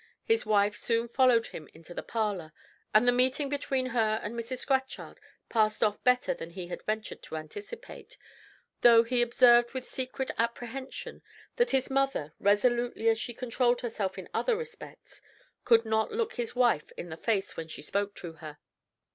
[0.23, 2.53] His wife soon followed him into the parlor,
[2.91, 4.57] and the meeting between her and Mrs.
[4.57, 8.17] Scatchard passed off better than he had ventured to anticipate,
[8.81, 11.21] though he observed with secret apprehension
[11.57, 15.21] that his mother, resolutely as she controlled herself in other respects,
[15.65, 18.57] could not look his wife in the face when she spoke to her.